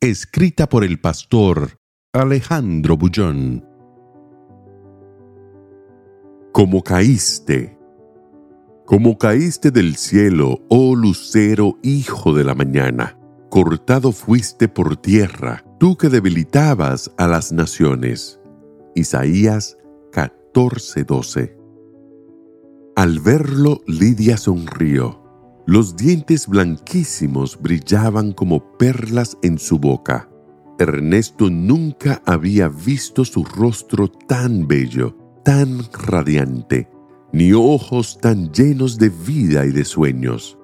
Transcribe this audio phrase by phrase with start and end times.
[0.00, 1.80] Escrita por el pastor
[2.12, 3.66] Alejandro Bullón.
[6.52, 7.76] Como caíste.
[8.86, 13.18] Como caíste del cielo, oh lucero, hijo de la mañana.
[13.50, 18.38] Cortado fuiste por tierra, tú que debilitabas a las naciones.
[18.94, 19.78] Isaías
[20.12, 21.56] 14:12.
[22.94, 25.27] Al verlo, Lidia sonrió.
[25.68, 30.30] Los dientes blanquísimos brillaban como perlas en su boca.
[30.78, 36.88] Ernesto nunca había visto su rostro tan bello, tan radiante,
[37.34, 40.58] ni ojos tan llenos de vida y de sueños.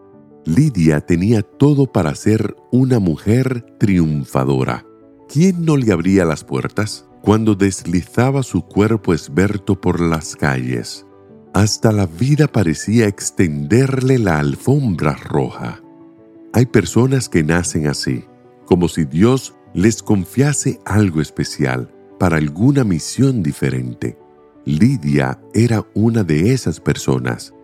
[0.46, 4.86] Lidia tenía todo para ser una mujer triunfadora.
[5.28, 11.04] ¿Quién no le abría las puertas cuando deslizaba su cuerpo esberto por las calles?
[11.54, 15.80] Hasta la vida parecía extenderle la alfombra roja.
[16.52, 18.24] Hay personas que nacen así,
[18.66, 24.18] como si Dios les confiase algo especial para alguna misión diferente.
[24.64, 27.54] Lidia era una de esas personas.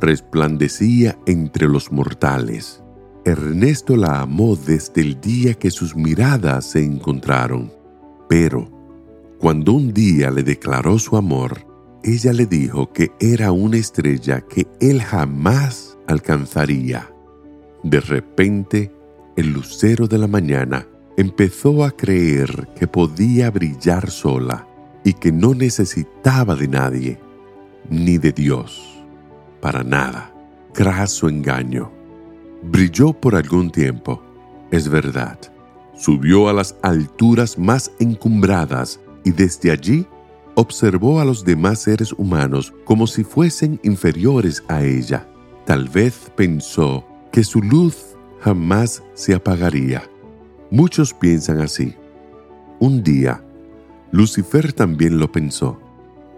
[0.00, 2.84] Resplandecía entre los mortales.
[3.24, 7.72] Ernesto la amó desde el día que sus miradas se encontraron.
[8.28, 8.70] Pero,
[9.40, 11.69] cuando un día le declaró su amor,
[12.02, 17.10] ella le dijo que era una estrella que él jamás alcanzaría.
[17.82, 18.92] De repente,
[19.36, 24.66] el lucero de la mañana empezó a creer que podía brillar sola
[25.04, 27.18] y que no necesitaba de nadie,
[27.88, 29.02] ni de Dios,
[29.60, 30.34] para nada.
[30.72, 31.90] Craso engaño.
[32.62, 34.22] Brilló por algún tiempo,
[34.70, 35.38] es verdad.
[35.94, 40.06] Subió a las alturas más encumbradas y desde allí
[40.60, 45.26] observó a los demás seres humanos como si fuesen inferiores a ella.
[45.64, 50.02] Tal vez pensó que su luz jamás se apagaría.
[50.70, 51.94] Muchos piensan así.
[52.78, 53.42] Un día,
[54.10, 55.80] Lucifer también lo pensó,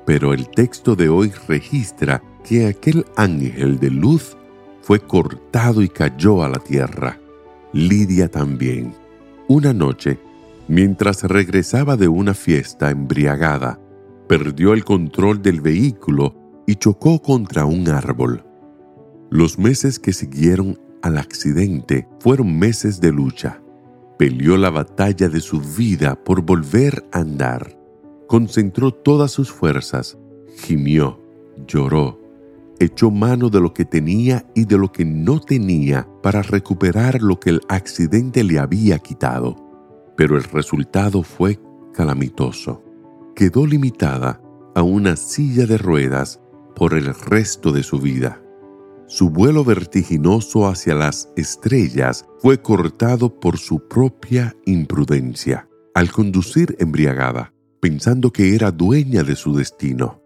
[0.06, 4.36] pero el texto de hoy registra que aquel ángel de luz
[4.82, 7.18] fue cortado y cayó a la tierra.
[7.72, 8.94] Lidia también.
[9.48, 10.18] Una noche,
[10.68, 13.80] mientras regresaba de una fiesta embriagada,
[14.28, 16.34] perdió el control del vehículo
[16.66, 18.44] y chocó contra un árbol.
[19.30, 23.60] Los meses que siguieron al accidente fueron meses de lucha.
[24.18, 27.78] Peleó la batalla de su vida por volver a andar.
[28.28, 30.16] Concentró todas sus fuerzas,
[30.56, 31.20] gimió,
[31.66, 32.20] lloró,
[32.78, 37.40] echó mano de lo que tenía y de lo que no tenía para recuperar lo
[37.40, 39.56] que el accidente le había quitado.
[40.16, 41.58] Pero el resultado fue
[41.92, 42.91] calamitoso
[43.34, 44.40] quedó limitada
[44.74, 46.40] a una silla de ruedas
[46.74, 48.42] por el resto de su vida.
[49.06, 57.52] Su vuelo vertiginoso hacia las estrellas fue cortado por su propia imprudencia, al conducir embriagada,
[57.80, 60.22] pensando que era dueña de su destino.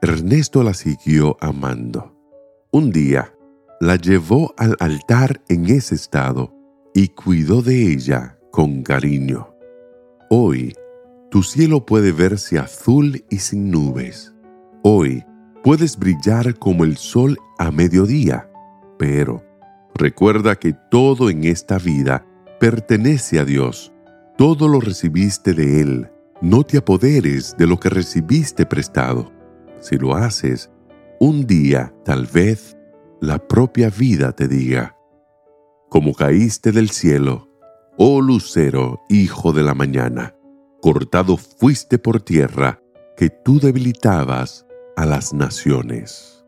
[0.00, 2.16] Ernesto la siguió amando.
[2.72, 3.34] Un día,
[3.80, 6.54] la llevó al altar en ese estado
[6.94, 9.54] y cuidó de ella con cariño.
[10.30, 10.74] Hoy,
[11.30, 14.34] tu cielo puede verse azul y sin nubes.
[14.82, 15.24] Hoy
[15.62, 18.50] puedes brillar como el sol a mediodía,
[18.98, 19.44] pero
[19.94, 22.26] recuerda que todo en esta vida
[22.58, 23.92] pertenece a Dios.
[24.36, 26.10] Todo lo recibiste de Él.
[26.40, 29.30] No te apoderes de lo que recibiste prestado.
[29.78, 30.70] Si lo haces,
[31.20, 32.76] un día, tal vez,
[33.20, 34.96] la propia vida te diga,
[35.90, 37.48] como caíste del cielo,
[37.98, 40.34] oh lucero, hijo de la mañana
[40.80, 42.80] cortado fuiste por tierra,
[43.16, 44.66] que tú debilitabas
[44.96, 46.44] a las naciones.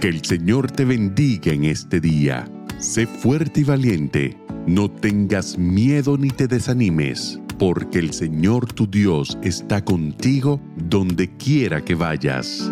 [0.00, 2.48] Que el Señor te bendiga en este día.
[2.78, 9.38] Sé fuerte y valiente, no tengas miedo ni te desanimes, porque el Señor tu Dios
[9.42, 12.70] está contigo donde quiera que vayas.